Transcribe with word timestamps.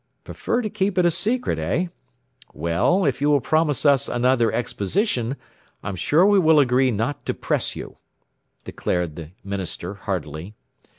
Prefer 0.23 0.63
to 0.63 0.69
keep 0.71 0.97
it 0.97 1.05
a 1.05 1.11
secret, 1.11 1.59
eh? 1.59 1.89
Well, 2.55 3.05
if 3.05 3.21
you 3.21 3.29
will 3.29 3.39
promise 3.39 3.85
us 3.85 4.09
another 4.09 4.51
'exposition' 4.51 5.35
I'm 5.83 5.95
sure 5.95 6.25
we 6.25 6.39
will 6.39 6.59
agree 6.59 6.89
not 6.89 7.23
to 7.27 7.35
press 7.35 7.75
you," 7.75 7.97
declared 8.63 9.15
the 9.15 9.29
minister, 9.43 9.93
heartily. 9.93 10.55